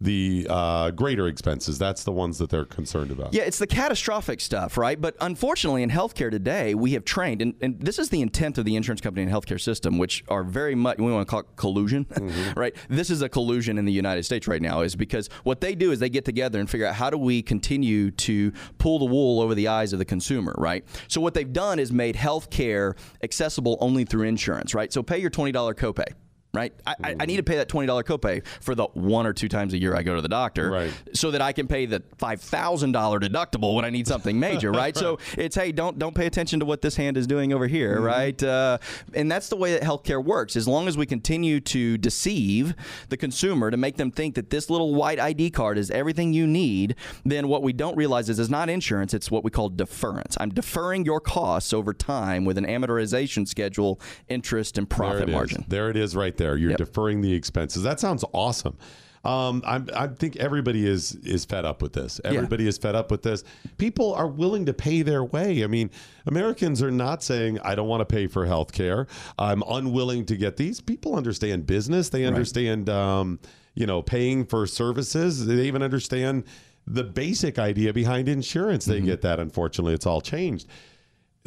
the 0.00 0.46
uh, 0.50 0.90
greater 0.90 1.26
expenses. 1.26 1.78
That's 1.78 2.04
the 2.04 2.12
ones 2.12 2.38
that 2.38 2.50
they're 2.50 2.66
concerned 2.66 3.10
about. 3.10 3.32
Yeah, 3.32 3.44
it's 3.44 3.58
the 3.58 3.66
catastrophic 3.66 4.40
stuff, 4.40 4.76
right? 4.76 5.00
But 5.00 5.16
unfortunately, 5.20 5.82
in 5.82 5.90
healthcare 5.90 6.30
today, 6.30 6.74
we 6.74 6.92
have 6.92 7.04
trained, 7.04 7.40
and, 7.40 7.54
and 7.62 7.80
this 7.80 7.98
is 7.98 8.10
the 8.10 8.20
intent 8.20 8.58
of 8.58 8.66
the 8.66 8.76
insurance 8.76 9.00
company 9.00 9.22
and 9.22 9.32
healthcare 9.32 9.60
system, 9.60 9.96
which 9.96 10.22
are 10.28 10.44
very 10.44 10.74
much, 10.74 10.98
we 10.98 11.10
want 11.10 11.26
to 11.26 11.30
call 11.30 11.40
it 11.40 11.46
collusion, 11.56 12.06
right? 12.56 12.76
This 12.88 13.08
is 13.08 13.22
a 13.22 13.28
collusion 13.28 13.78
in 13.78 13.86
the 13.86 13.92
United 13.92 14.24
States 14.24 14.46
right 14.46 14.60
now, 14.60 14.82
is 14.82 14.96
because 14.96 15.30
what 15.44 15.62
they 15.62 15.74
do 15.74 15.92
is 15.92 15.98
they 15.98 16.10
get 16.10 16.26
together 16.26 16.60
and 16.60 16.68
figure 16.68 16.86
out 16.86 16.94
how 16.94 17.08
do 17.08 17.16
we 17.16 17.40
continue 17.40 18.10
to 18.10 18.52
pull 18.76 18.98
the 18.98 19.06
wool 19.06 19.40
over 19.40 19.54
the 19.54 19.68
eyes 19.68 19.94
of 19.94 19.98
the 19.98 20.04
consumer, 20.04 20.54
right? 20.58 20.84
So 21.08 21.22
what 21.22 21.32
they've 21.32 21.50
done 21.50 21.78
is 21.78 21.90
made 21.90 22.16
healthcare 22.16 22.96
accessible 23.22 23.78
only 23.80 24.04
through 24.04 24.24
insurance, 24.24 24.74
right? 24.74 24.92
So 24.92 25.02
pay 25.02 25.18
your 25.18 25.30
$20 25.30 25.52
copay. 25.74 26.12
Right, 26.56 26.72
I, 26.86 26.94
I- 27.04 27.16
I 27.20 27.26
need 27.26 27.36
to 27.36 27.42
pay 27.42 27.56
that 27.56 27.68
twenty 27.68 27.86
dollar 27.86 28.02
copay 28.02 28.44
for 28.60 28.74
the 28.74 28.84
one 28.94 29.26
or 29.26 29.32
two 29.34 29.48
times 29.48 29.74
a 29.74 29.78
year 29.78 29.94
I 29.94 30.02
go 30.02 30.14
to 30.16 30.22
the 30.22 30.28
doctor, 30.28 30.70
Right. 30.70 30.92
so 31.12 31.30
that 31.32 31.42
I 31.42 31.52
can 31.52 31.66
pay 31.68 31.84
the 31.86 32.02
five 32.18 32.40
thousand 32.40 32.92
dollar 32.92 33.20
deductible 33.20 33.74
when 33.74 33.84
I 33.84 33.90
need 33.90 34.06
something 34.08 34.38
major, 34.40 34.72
right? 34.72 34.96
So 35.06 35.18
it's 35.36 35.54
hey, 35.56 35.72
don't 35.72 35.98
don't 35.98 36.14
pay 36.14 36.26
attention 36.26 36.60
to 36.60 36.66
what 36.66 36.80
this 36.80 36.96
hand 36.96 37.16
is 37.18 37.26
doing 37.26 37.52
over 37.52 37.66
here, 37.66 38.00
right? 38.00 38.40
Uh, 38.42 38.78
and 39.14 39.30
that's 39.30 39.48
the 39.48 39.56
way 39.56 39.72
that 39.74 39.82
healthcare 39.82 40.24
works. 40.24 40.56
As 40.56 40.66
long 40.66 40.88
as 40.88 40.96
we 40.96 41.04
continue 41.06 41.60
to 41.60 41.98
deceive 41.98 42.74
the 43.10 43.16
consumer 43.16 43.70
to 43.70 43.76
make 43.76 43.96
them 43.96 44.10
think 44.10 44.34
that 44.36 44.48
this 44.50 44.70
little 44.70 44.94
white 44.94 45.20
ID 45.20 45.50
card 45.50 45.76
is 45.76 45.90
everything 45.90 46.32
you 46.32 46.46
need, 46.46 46.94
then 47.24 47.48
what 47.48 47.62
we 47.62 47.72
don't 47.72 47.96
realize 47.96 48.28
is 48.30 48.38
it's 48.38 48.48
not 48.48 48.70
insurance; 48.70 49.12
it's 49.12 49.30
what 49.30 49.44
we 49.44 49.50
call 49.50 49.68
deference. 49.68 50.36
I'm 50.40 50.50
deferring 50.50 51.04
your 51.04 51.20
costs 51.20 51.72
over 51.72 51.92
time 51.92 52.44
with 52.44 52.56
an 52.56 52.64
amortization 52.64 53.46
schedule, 53.46 54.00
interest, 54.28 54.78
and 54.78 54.88
profit 54.88 55.22
it 55.24 55.28
is. 55.28 55.32
margin. 55.34 55.64
There 55.68 55.90
it 55.90 55.96
is, 55.96 56.14
right 56.16 56.36
there. 56.36 56.45
You're 56.54 56.70
Yep. 56.70 56.78
deferring 56.78 57.22
the 57.22 57.32
expenses. 57.32 57.82
That 57.82 57.98
sounds 57.98 58.24
awesome. 58.32 58.76
Um, 59.24 59.62
I'm, 59.66 59.88
I 59.92 60.06
think 60.06 60.36
everybody 60.36 60.86
is 60.86 61.16
is 61.16 61.44
fed 61.44 61.64
up 61.64 61.82
with 61.82 61.94
this. 61.94 62.20
Everybody 62.24 62.68
is 62.68 62.78
fed 62.78 62.94
up 62.94 63.10
with 63.10 63.22
this. 63.24 63.42
People 63.76 64.14
are 64.14 64.28
willing 64.28 64.66
to 64.66 64.72
pay 64.72 65.02
their 65.02 65.24
way. 65.24 65.64
I 65.64 65.66
mean, 65.66 65.90
Americans 66.26 66.80
are 66.80 66.92
not 66.92 67.24
saying 67.24 67.58
I 67.64 67.74
don't 67.74 67.88
want 67.88 68.02
to 68.02 68.04
pay 68.14 68.28
for 68.28 68.46
health 68.46 68.70
care. 68.70 69.08
I'm 69.36 69.64
unwilling 69.68 70.26
to 70.26 70.36
get 70.36 70.56
these. 70.58 70.80
People 70.80 71.16
understand 71.16 71.66
business. 71.66 72.08
They 72.10 72.24
understand, 72.24 72.88
um, 72.88 73.40
you 73.74 73.84
know, 73.86 74.00
paying 74.00 74.44
for 74.46 74.64
services. 74.64 75.44
They 75.46 75.64
even 75.66 75.82
understand 75.82 76.44
the 76.86 77.02
basic 77.02 77.58
idea 77.58 77.92
behind 77.92 78.28
insurance. 78.28 78.84
They 78.84 79.00
get 79.00 79.22
that. 79.22 79.40
Unfortunately, 79.40 79.94
it's 79.94 80.06
all 80.06 80.20
changed. 80.20 80.68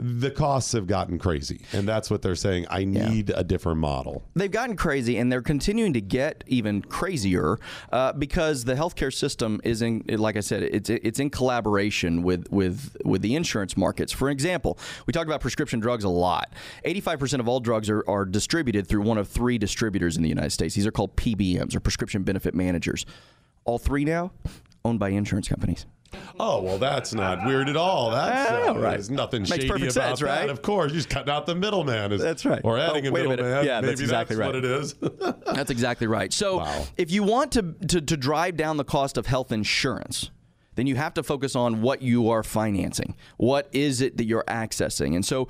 The 0.02 0.32
costs 0.32 0.72
have 0.72 0.88
gotten 0.88 1.20
crazy, 1.20 1.62
and 1.74 1.88
that's 1.88 2.10
what 2.10 2.22
they're 2.22 2.36
saying. 2.36 2.68
I 2.70 2.86
need 2.86 3.32
a 3.36 3.44
different 3.44 3.80
model. 3.80 4.24
They've 4.36 4.50
gotten 4.50 4.76
crazy, 4.76 5.18
and 5.18 5.32
they're 5.32 5.42
continuing 5.42 5.94
to 5.94 6.02
get 6.02 6.44
even 6.48 6.82
crazier 6.82 7.60
uh, 7.92 8.14
because 8.14 8.64
the 8.64 8.76
healthcare 8.76 9.14
system 9.14 9.60
is 9.64 9.82
in, 9.82 10.04
like 10.08 10.38
I 10.38 10.40
said, 10.40 10.64
it's 10.64 10.90
it's 10.90 11.20
in 11.20 11.30
collaboration 11.30 12.24
with 12.24 12.48
with 12.50 12.96
with 13.04 13.22
the 13.22 13.36
insurance 13.36 13.76
markets. 13.76 14.14
For 14.14 14.30
example, 14.30 14.80
we 15.06 15.14
talk 15.14 15.26
about 15.28 15.42
prescription 15.42 15.80
drugs 15.80 16.04
a 16.04 16.10
lot. 16.10 16.54
Eighty-five 16.86 17.20
percent 17.20 17.42
of 17.42 17.48
all 17.48 17.60
drugs 17.60 17.90
are, 17.90 18.04
are 18.08 18.26
distributed 18.26 18.88
through 18.88 19.02
one 19.02 19.18
of 19.18 19.28
three 19.28 19.58
distributors 19.58 20.16
in 20.16 20.24
the 20.24 20.30
United 20.30 20.52
States. 20.52 20.76
These 20.76 20.88
are 20.88 20.92
called 20.92 21.16
PBMs 21.16 21.76
or 21.76 21.80
prescription 21.80 22.24
benefit 22.24 22.56
managers. 22.56 23.06
All 23.66 23.78
three 23.78 24.06
now 24.06 24.32
owned 24.86 25.00
by 25.00 25.10
insurance 25.10 25.48
companies. 25.48 25.86
Oh 26.40 26.62
well, 26.62 26.78
that's 26.78 27.14
not 27.14 27.46
weird 27.46 27.70
at 27.70 27.76
all. 27.78 28.12
That's 28.12 28.52
Oh, 28.52 28.70
uh, 28.76 28.80
right. 28.80 28.92
There's 28.92 29.10
nothing 29.10 29.42
Makes 29.44 29.56
shady 29.56 29.68
about 29.70 29.92
sense, 29.92 30.20
that. 30.20 30.26
right? 30.26 30.50
Of 30.50 30.62
course, 30.62 30.92
you're 30.92 30.98
just 30.98 31.10
cutting 31.10 31.32
out 31.32 31.46
the 31.46 31.56
middleman. 31.56 32.12
Is- 32.12 32.22
That's 32.22 32.46
right. 32.46 32.62
Or 32.64 32.78
adding 32.80 33.06
Oh, 33.06 33.10
a 33.10 33.12
middleman. 33.12 33.66
Yeah, 33.66 33.82
Maybe 33.82 33.88
that's 33.92 34.02
exactly 34.02 34.36
what 34.38 34.46
right. 34.48 34.56
it 34.56 34.66
is. 34.66 34.94
That's 35.46 35.70
exactly 35.72 36.08
right. 36.08 36.32
So, 36.34 36.58
Wow. 36.58 36.86
if 36.98 37.12
you 37.12 37.24
want 37.24 37.52
to, 37.54 37.74
to 37.90 38.02
to 38.02 38.18
drive 38.18 38.56
down 38.58 38.78
the 38.78 38.84
cost 38.86 39.18
of 39.18 39.26
health 39.28 39.52
insurance, 39.52 40.32
then 40.76 40.88
you 40.88 40.96
have 40.96 41.14
to 41.16 41.24
focus 41.24 41.56
on 41.56 41.82
what 41.82 42.02
you 42.02 42.30
are 42.30 42.42
financing. 42.44 43.16
What 43.38 43.68
is 43.74 44.02
it 44.02 44.18
that 44.18 44.26
you're 44.26 44.46
accessing? 44.48 45.16
And 45.16 45.26
so 45.26 45.48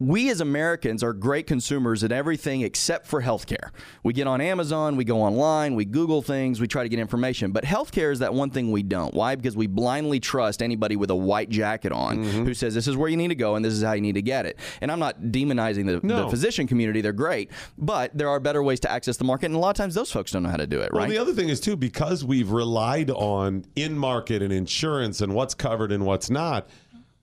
we 0.00 0.30
as 0.30 0.40
Americans 0.40 1.02
are 1.02 1.12
great 1.12 1.46
consumers 1.48 2.04
at 2.04 2.12
everything 2.12 2.60
except 2.62 3.06
for 3.06 3.20
healthcare. 3.20 3.70
We 4.04 4.12
get 4.12 4.28
on 4.28 4.40
Amazon, 4.40 4.96
we 4.96 5.04
go 5.04 5.20
online, 5.20 5.74
we 5.74 5.84
Google 5.84 6.22
things, 6.22 6.60
we 6.60 6.68
try 6.68 6.84
to 6.84 6.88
get 6.88 7.00
information. 7.00 7.50
But 7.50 7.64
healthcare 7.64 8.12
is 8.12 8.20
that 8.20 8.32
one 8.32 8.50
thing 8.50 8.70
we 8.70 8.84
don't. 8.84 9.12
Why? 9.12 9.34
Because 9.34 9.56
we 9.56 9.66
blindly 9.66 10.20
trust 10.20 10.62
anybody 10.62 10.94
with 10.94 11.10
a 11.10 11.16
white 11.16 11.48
jacket 11.48 11.90
on 11.90 12.18
mm-hmm. 12.18 12.44
who 12.44 12.54
says 12.54 12.74
this 12.74 12.86
is 12.86 12.96
where 12.96 13.08
you 13.08 13.16
need 13.16 13.28
to 13.28 13.34
go 13.34 13.56
and 13.56 13.64
this 13.64 13.72
is 13.72 13.82
how 13.82 13.92
you 13.92 14.00
need 14.00 14.14
to 14.14 14.22
get 14.22 14.46
it. 14.46 14.58
And 14.80 14.92
I'm 14.92 15.00
not 15.00 15.20
demonizing 15.20 15.86
the, 15.86 16.06
the 16.06 16.28
physician 16.28 16.68
community, 16.68 17.00
they're 17.00 17.12
great. 17.12 17.50
But 17.76 18.16
there 18.16 18.28
are 18.28 18.38
better 18.38 18.62
ways 18.62 18.78
to 18.80 18.90
access 18.90 19.16
the 19.16 19.24
market. 19.24 19.46
And 19.46 19.56
a 19.56 19.58
lot 19.58 19.70
of 19.70 19.76
times 19.76 19.94
those 19.94 20.12
folks 20.12 20.30
don't 20.30 20.44
know 20.44 20.50
how 20.50 20.56
to 20.56 20.66
do 20.68 20.80
it, 20.80 20.92
Well, 20.92 21.02
right? 21.02 21.10
the 21.10 21.18
other 21.18 21.32
thing 21.32 21.48
is 21.48 21.58
too 21.58 21.76
because 21.76 22.24
we've 22.24 22.52
relied 22.52 23.10
on 23.10 23.64
in 23.74 23.98
market 23.98 24.42
and 24.42 24.52
insurance 24.52 25.20
and 25.20 25.34
what's 25.34 25.54
covered 25.54 25.90
and 25.90 26.06
what's 26.06 26.30
not. 26.30 26.68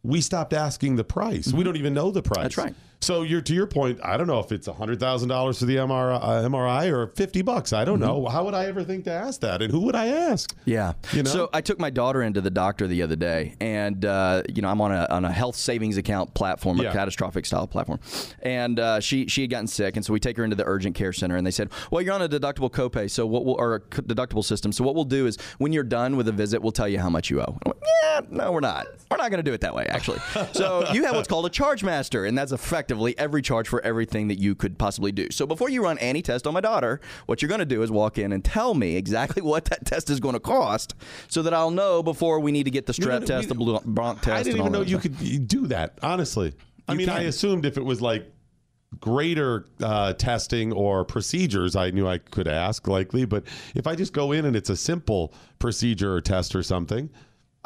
We 0.06 0.22
stopped 0.22 0.54
asking 0.54 0.96
the 0.96 1.04
price. 1.04 1.52
We 1.52 1.64
don't 1.64 1.78
even 1.78 1.94
know 1.94 2.12
the 2.12 2.22
price. 2.22 2.38
Mm-hmm. 2.38 2.44
That's 2.44 2.58
right. 2.58 2.76
So 3.02 3.22
you're 3.22 3.42
to 3.42 3.54
your 3.54 3.68
point. 3.68 4.00
I 4.04 4.18
don't 4.18 4.28
know 4.28 4.40
if 4.40 4.52
it's 4.52 4.68
hundred 4.68 5.00
thousand 5.00 5.30
dollars 5.30 5.60
for 5.60 5.66
the 5.66 5.76
MRI, 5.76 6.16
uh, 6.22 6.50
MRI 6.50 6.92
or 6.92 7.08
fifty 7.08 7.42
bucks. 7.42 7.72
I 7.74 7.86
don't 7.86 8.00
know. 8.00 8.26
How 8.26 8.44
would 8.46 8.54
I 8.54 8.66
ever 8.66 8.84
think 8.84 9.04
to 9.06 9.12
ask 9.12 9.42
that? 9.42 9.62
And 9.62 9.72
who 9.72 9.82
would 9.82 9.96
I 9.96 10.08
ask? 10.08 10.56
Mm-hmm. 10.56 10.70
Yeah. 10.70 10.94
You 11.14 11.24
know? 11.24 11.30
So 11.30 11.50
I 11.54 11.62
took 11.62 11.80
my 11.80 11.90
daughter 11.90 12.24
into 12.24 12.42
the 12.42 12.50
doctor 12.50 12.88
the 12.88 13.02
other 13.04 13.16
day, 13.16 13.56
and 13.60 14.04
uh, 14.06 14.44
you 14.54 14.62
know 14.62 14.70
I'm 14.70 14.82
on 14.82 14.92
a 14.92 15.08
on 15.10 15.24
a 15.26 15.32
health 15.32 15.56
savings 15.56 15.98
account 15.98 16.34
platform, 16.34 16.80
a 16.80 16.84
Yeah. 16.84 16.94
catastrophic 16.94 17.46
style 17.46 17.68
platform, 17.68 18.00
and 18.42 18.80
uh, 18.80 19.00
she 19.00 19.28
she 19.28 19.42
had 19.42 19.50
gotten 19.50 19.68
sick, 19.68 19.96
and 19.98 20.06
so 20.06 20.12
we 20.14 20.20
take 20.20 20.38
her 20.38 20.44
into 20.44 20.56
the 20.56 20.66
urgent 20.66 20.96
care 20.96 21.14
center, 21.14 21.36
and 21.36 21.46
they 21.46 21.52
said, 21.52 21.70
well, 21.92 22.02
you're 22.02 22.14
on 22.14 22.22
a 22.22 22.30
deductible 22.30 22.72
copay, 22.72 23.10
so 23.10 23.26
what 23.28 23.46
we'll, 23.46 23.56
or 23.56 23.82
deductible 23.92 24.44
system. 24.44 24.72
So 24.72 24.84
what 24.84 24.96
we'll 24.96 25.04
do 25.06 25.28
is 25.28 25.38
when 25.58 25.74
you're 25.74 25.84
done 25.84 26.18
with 26.18 26.28
a 26.28 26.32
visit, 26.32 26.62
we'll 26.62 26.72
tell 26.72 26.88
you 26.88 27.00
how 27.00 27.10
much 27.10 27.30
you 27.30 27.42
owe. 27.42 27.58
Went, 27.66 27.78
yeah, 28.04 28.22
no, 28.30 28.52
we're 28.52 28.60
not. 28.62 28.88
We're 29.12 29.18
not 29.18 29.30
going 29.30 29.44
to 29.44 29.44
do 29.44 29.54
it 29.54 29.62
that 29.62 29.76
way, 29.76 29.86
actually. 29.88 30.20
so 30.54 30.92
you 30.92 31.04
have 31.06 31.16
what's 31.16 31.28
called 31.28 31.46
a 31.46 31.50
charge 31.50 31.84
master, 31.84 32.26
and 32.26 32.38
that's 32.38 32.52
effectively 32.86 33.18
every 33.18 33.42
charge 33.42 33.68
for 33.68 33.82
everything 33.84 34.28
that 34.28 34.38
you 34.40 34.54
could 34.54 34.78
possibly 34.78 35.12
do. 35.12 35.30
So 35.32 35.48
before 35.48 35.70
you 35.70 35.84
run 35.84 35.98
any 35.98 36.22
test 36.22 36.46
on 36.46 36.54
my 36.54 36.62
daughter, 36.62 37.02
what 37.26 37.42
you're 37.42 37.50
going 37.50 37.60
to 37.60 37.66
do 37.66 37.82
is 37.82 37.90
walk 37.90 38.18
in 38.20 38.32
and 38.32 38.44
tell 38.46 38.76
me 38.76 38.96
exactly 38.96 39.42
what 39.42 39.66
that 39.66 39.86
test 39.86 40.10
is 40.12 40.20
going 40.20 40.34
to 40.34 40.40
cost, 40.40 40.94
so 41.28 41.42
that 41.42 41.54
I'll 41.54 41.72
know 41.72 42.04
before 42.04 42.40
we 42.40 42.52
need 42.52 42.64
to 42.66 42.72
get 42.72 42.86
the 42.86 42.94
strep 42.94 43.26
test, 43.26 43.50
we- 43.50 43.56
the 43.66 43.80
bronch 43.82 44.22
test. 44.22 44.28
I 44.28 44.44
didn't 44.44 44.54
and 44.54 44.62
all 44.62 44.68
even 44.68 44.72
know 44.74 44.82
you 44.82 45.00
stuff. 45.00 45.20
could 45.20 45.48
do 45.48 45.68
that. 45.68 45.98
Honestly, 46.04 46.54
I 46.88 46.92
You 46.94 47.00
mean, 47.00 47.10
I 47.10 47.22
assumed 47.22 47.66
if 47.66 47.78
it 47.78 47.84
was 47.84 48.02
like 48.02 48.32
greater 49.00 49.66
uh, 49.82 50.14
testing 50.14 50.72
or 50.72 51.04
procedures, 51.04 51.76
I 51.76 51.90
knew 51.90 52.08
I 52.08 52.20
could 52.20 52.48
ask 52.48 52.88
likely. 52.88 53.26
But 53.26 53.44
if 53.74 53.88
I 53.88 53.96
just 53.96 54.14
go 54.14 54.32
in 54.32 54.46
and 54.46 54.56
it's 54.56 54.70
a 54.70 54.78
simple 54.78 55.34
procedure 55.60 56.14
or 56.14 56.22
test 56.22 56.56
or 56.56 56.62
something, 56.64 57.10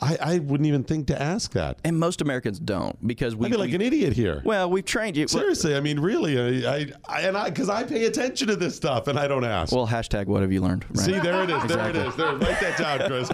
I, 0.01 0.18
I 0.22 0.39
wouldn't 0.39 0.68
even 0.68 0.84
think 0.84 1.08
to 1.08 1.22
ask 1.22 1.51
that. 1.53 1.77
And 1.84 2.00
most 2.00 2.22
Americans 2.22 2.60
don't 2.60 3.06
because 3.06 3.36
we. 3.36 3.48
I'd 3.48 3.51
be 3.51 3.58
like 3.58 3.74
an 3.74 3.82
idiot 3.82 4.13
here. 4.13 4.41
well, 4.46 4.70
we've 4.70 4.86
trained 4.86 5.18
you. 5.18 5.27
Seriously, 5.27 5.75
I 5.75 5.82
mean, 5.82 6.00
really, 6.00 6.65
I, 6.65 6.72
I, 6.72 6.91
I 7.08 7.22
and 7.22 7.38
I 7.38 7.50
because 7.50 7.70
I 7.70 7.84
pay 7.84 8.06
attention 8.06 8.48
to 8.48 8.56
this 8.56 8.75
stuff 8.75 9.08
and 9.08 9.20
I 9.20 9.27
don't 9.27 9.44
ask. 9.44 9.74
Well, 9.74 9.88
hashtag 9.88 10.27
what 10.27 10.41
have 10.41 10.51
you 10.51 10.62
learned? 10.62 10.86
Right? 10.89 11.06
See, 11.06 11.20
there 11.20 11.44
it 11.44 11.50
is. 11.50 11.63
There 11.63 11.89
it 11.89 11.96
is. 11.96 12.15
There, 12.15 12.36
write 12.36 12.60
that 12.62 12.77
down, 12.77 13.00
Chris. 13.08 13.29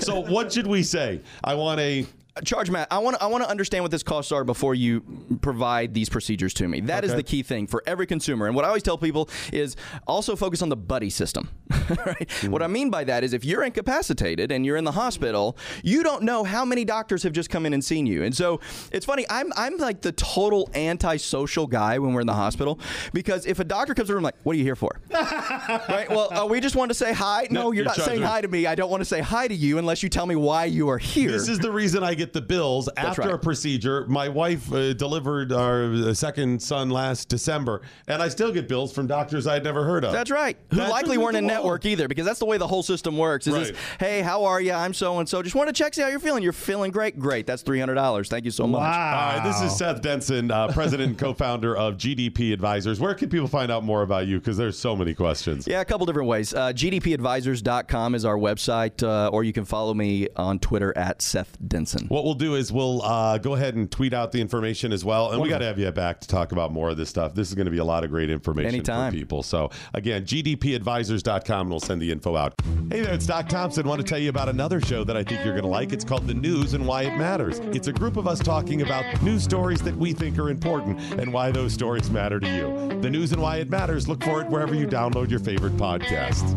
so, 0.04 0.20
what 0.20 0.52
should 0.52 0.66
we 0.66 0.82
say? 0.82 1.20
I 1.44 1.54
want 1.54 1.80
a 1.80 2.06
charge 2.44 2.70
Matt. 2.70 2.88
I 2.90 2.98
want 2.98 3.16
to 3.16 3.22
I 3.22 3.26
want 3.26 3.44
to 3.44 3.50
understand 3.50 3.82
what 3.84 3.90
this 3.90 4.02
costs 4.02 4.32
are 4.32 4.44
before 4.44 4.74
you 4.74 5.02
provide 5.40 5.94
these 5.94 6.08
procedures 6.08 6.52
to 6.54 6.68
me. 6.68 6.80
That 6.80 7.04
is 7.04 7.10
Okay. 7.12 7.16
the 7.18 7.22
key 7.22 7.42
thing 7.42 7.66
for 7.66 7.82
every 7.86 8.06
consumer. 8.06 8.46
And 8.46 8.54
what 8.54 8.64
I 8.64 8.68
always 8.68 8.82
tell 8.82 8.98
people 8.98 9.28
is 9.52 9.76
also 10.06 10.36
focus 10.36 10.62
on 10.62 10.68
the 10.68 10.76
buddy 10.76 11.10
system. 11.10 11.48
right? 12.06 12.30
What 12.44 12.62
I 12.62 12.66
mean 12.66 12.90
by 12.90 13.04
that 13.04 13.24
is 13.24 13.32
if 13.32 13.44
you're 13.44 13.62
incapacitated 13.64 14.52
and 14.52 14.64
you're 14.66 14.76
in 14.76 14.84
the 14.84 14.92
hospital, 14.92 15.56
you 15.82 16.02
don't 16.02 16.22
know 16.22 16.44
how 16.44 16.64
many 16.64 16.84
doctors 16.84 17.22
have 17.22 17.32
just 17.32 17.50
come 17.50 17.66
in 17.66 17.72
and 17.72 17.84
seen 17.84 18.06
you. 18.06 18.22
And 18.22 18.34
so 18.34 18.60
it's 18.92 19.06
funny. 19.06 19.24
I'm 19.30 19.52
I'm 19.56 19.76
like 19.78 20.02
the 20.02 20.12
total 20.12 20.68
antisocial 20.74 21.66
guy 21.66 21.98
when 21.98 22.12
we're 22.12 22.20
in 22.20 22.26
the 22.26 22.34
hospital 22.34 22.78
because 23.12 23.46
if 23.46 23.58
a 23.58 23.64
doctor 23.64 23.94
comes 23.94 24.06
to 24.08 24.12
the 24.12 24.14
room 24.14 24.24
like, 24.24 24.36
what 24.42 24.54
are 24.54 24.58
you 24.58 24.64
here 24.64 24.76
for? 24.76 25.00
right? 25.10 26.06
Well, 26.10 26.32
uh, 26.32 26.46
we 26.46 26.60
just 26.60 26.76
want 26.76 26.90
to 26.90 26.94
say 26.94 27.12
hi. 27.12 27.46
No, 27.50 27.62
No, 27.62 27.66
you're 27.72 27.76
you're 27.76 27.84
not 27.84 27.96
saying 27.96 28.22
hi 28.22 28.40
to 28.40 28.48
me. 28.48 28.66
I 28.66 28.74
don't 28.74 28.90
want 28.90 29.00
to 29.00 29.04
say 29.04 29.20
hi 29.20 29.48
to 29.48 29.54
you 29.54 29.78
unless 29.78 30.02
you 30.02 30.08
tell 30.08 30.26
me 30.26 30.36
why 30.36 30.64
you 30.66 30.88
are 30.88 30.98
here. 30.98 31.30
This 31.30 31.48
is 31.48 31.58
the 31.58 31.70
reason 31.70 32.02
I 32.02 32.14
get 32.14 32.25
the 32.32 32.40
bills 32.40 32.88
after 32.96 33.22
right. 33.22 33.32
a 33.34 33.38
procedure. 33.38 34.06
My 34.08 34.28
wife 34.28 34.72
uh, 34.72 34.92
delivered 34.92 35.52
our 35.52 35.84
uh, 35.92 36.14
second 36.14 36.62
son 36.62 36.90
last 36.90 37.28
December, 37.28 37.82
and 38.08 38.22
I 38.22 38.28
still 38.28 38.52
get 38.52 38.68
bills 38.68 38.92
from 38.92 39.06
doctors 39.06 39.46
I'd 39.46 39.64
never 39.64 39.84
heard 39.84 40.04
of. 40.04 40.12
That's 40.12 40.30
right. 40.30 40.56
Who 40.70 40.76
That's 40.76 40.90
likely 40.90 41.18
weren't 41.18 41.36
in 41.36 41.44
law- 41.46 41.54
network 41.54 41.84
either, 41.84 42.08
because 42.08 42.26
that's 42.26 42.38
the 42.38 42.46
way 42.46 42.58
the 42.58 42.66
whole 42.66 42.82
system 42.82 43.16
works. 43.16 43.46
Is 43.46 43.54
Right. 43.54 43.66
this, 43.68 43.76
hey, 44.00 44.22
how 44.22 44.44
are 44.44 44.60
you? 44.60 44.72
I'm 44.72 44.94
so 44.94 45.18
and 45.18 45.28
so. 45.28 45.42
Just 45.42 45.54
want 45.54 45.68
to 45.68 45.72
check, 45.72 45.94
see 45.94 46.02
how 46.02 46.08
you're 46.08 46.18
feeling. 46.20 46.42
You're 46.42 46.52
feeling 46.52 46.90
great. 46.90 47.18
Great. 47.18 47.46
That's 47.46 47.62
three 47.62 47.80
hundred 47.80 47.94
dollars. 47.94 48.28
Thank 48.28 48.44
you 48.44 48.50
so 48.50 48.66
much. 48.66 48.80
Wow. 48.80 48.86
All 48.86 49.38
right, 49.38 49.44
this 49.44 49.60
is 49.62 49.76
Seth 49.76 50.02
Denson, 50.02 50.50
uh, 50.50 50.68
president 50.68 51.10
and 51.10 51.18
co-founder 51.18 51.76
of 51.76 51.96
GDP 51.96 52.52
Advisors. 52.52 53.00
Where 53.00 53.14
can 53.14 53.28
people 53.28 53.48
find 53.48 53.70
out 53.70 53.84
more 53.84 54.02
about 54.02 54.26
you? 54.26 54.38
Because 54.38 54.56
there's 54.56 54.78
so 54.78 54.94
many 54.96 55.14
questions. 55.14 55.66
Yeah, 55.66 55.80
a 55.80 55.84
couple 55.84 56.06
different 56.06 56.28
ways. 56.28 56.52
Uh, 56.54 56.72
GDPadvisors.com 56.72 58.14
is 58.14 58.24
our 58.24 58.36
website, 58.36 59.02
uh, 59.02 59.28
or 59.32 59.44
you 59.44 59.52
can 59.52 59.64
follow 59.64 59.94
me 59.94 60.28
on 60.36 60.58
Twitter 60.58 60.96
at 60.96 61.22
Seth 61.22 61.56
Denson. 61.66 62.06
What 62.16 62.24
we'll 62.24 62.32
do 62.32 62.54
is 62.54 62.72
we'll 62.72 63.02
uh, 63.02 63.36
go 63.36 63.56
ahead 63.56 63.74
and 63.74 63.92
tweet 63.92 64.14
out 64.14 64.32
the 64.32 64.40
information 64.40 64.90
as 64.90 65.04
well, 65.04 65.32
and 65.32 65.42
we 65.42 65.50
got 65.50 65.58
to 65.58 65.66
have 65.66 65.78
you 65.78 65.92
back 65.92 66.18
to 66.20 66.26
talk 66.26 66.52
about 66.52 66.72
more 66.72 66.88
of 66.88 66.96
this 66.96 67.10
stuff. 67.10 67.34
This 67.34 67.48
is 67.48 67.54
going 67.54 67.66
to 67.66 67.70
be 67.70 67.76
a 67.76 67.84
lot 67.84 68.04
of 68.04 68.10
great 68.10 68.30
information 68.30 68.70
Anytime. 68.70 69.12
for 69.12 69.18
people. 69.18 69.42
So 69.42 69.68
again, 69.92 70.24
GDPadvisors.com, 70.24 71.60
and 71.60 71.68
we'll 71.68 71.78
send 71.78 72.00
the 72.00 72.10
info 72.10 72.34
out. 72.34 72.54
Hey 72.90 73.02
there, 73.02 73.12
it's 73.12 73.26
Doc 73.26 73.50
Thompson. 73.50 73.86
want 73.86 74.00
to 74.00 74.06
tell 74.06 74.18
you 74.18 74.30
about 74.30 74.48
another 74.48 74.80
show 74.80 75.04
that 75.04 75.14
I 75.14 75.24
think 75.24 75.44
you're 75.44 75.52
going 75.52 75.64
to 75.64 75.68
like. 75.68 75.92
It's 75.92 76.04
called 76.04 76.26
The 76.26 76.32
News 76.32 76.72
and 76.72 76.86
Why 76.86 77.02
It 77.02 77.18
Matters. 77.18 77.58
It's 77.58 77.88
a 77.88 77.92
group 77.92 78.16
of 78.16 78.26
us 78.26 78.38
talking 78.38 78.80
about 78.80 79.20
news 79.22 79.44
stories 79.44 79.82
that 79.82 79.94
we 79.94 80.14
think 80.14 80.38
are 80.38 80.48
important 80.48 80.98
and 81.20 81.30
why 81.34 81.50
those 81.50 81.74
stories 81.74 82.10
matter 82.10 82.40
to 82.40 82.48
you. 82.48 82.98
The 83.02 83.10
News 83.10 83.32
and 83.32 83.42
Why 83.42 83.58
It 83.58 83.68
Matters. 83.68 84.08
Look 84.08 84.24
for 84.24 84.40
it 84.40 84.48
wherever 84.48 84.74
you 84.74 84.86
download 84.86 85.28
your 85.28 85.40
favorite 85.40 85.76
podcast. 85.76 86.54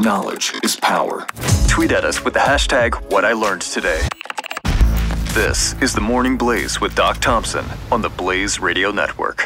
Knowledge 0.00 0.58
is 0.64 0.74
power. 0.74 1.24
Tweet 1.70 1.92
at 1.92 2.04
us 2.04 2.24
with 2.24 2.34
the 2.34 2.40
hashtag 2.40 2.96
What 3.12 3.24
I 3.24 3.32
Learned 3.32 3.62
Today. 3.62 4.00
This 5.34 5.80
is 5.80 5.94
the 5.94 6.00
Morning 6.00 6.36
Blaze 6.36 6.80
with 6.80 6.96
Doc 6.96 7.18
Thompson 7.18 7.64
on 7.92 8.02
the 8.02 8.08
Blaze 8.08 8.58
Radio 8.58 8.90
Network. 8.90 9.38